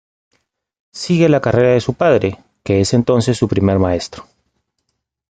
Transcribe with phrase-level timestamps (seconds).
[0.91, 4.25] Sigue la carrera de su padre, que es entonces su primer maestro.